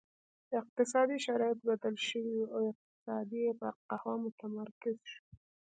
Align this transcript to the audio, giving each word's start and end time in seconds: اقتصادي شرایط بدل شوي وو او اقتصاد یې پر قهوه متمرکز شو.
اقتصادي 0.59 1.17
شرایط 1.25 1.59
بدل 1.69 1.95
شوي 2.07 2.35
وو 2.39 2.51
او 2.57 2.61
اقتصاد 2.71 3.27
یې 3.39 3.49
پر 3.59 3.73
قهوه 3.89 4.15
متمرکز 4.25 4.97
شو. 5.11 5.21